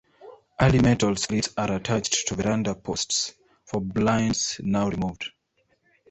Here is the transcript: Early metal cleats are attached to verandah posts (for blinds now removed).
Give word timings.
Early 0.59 0.79
metal 0.79 1.13
cleats 1.15 1.49
are 1.55 1.73
attached 1.73 2.27
to 2.27 2.33
verandah 2.35 2.73
posts 2.73 3.35
(for 3.63 3.79
blinds 3.79 4.59
now 4.63 4.89
removed). 4.89 5.29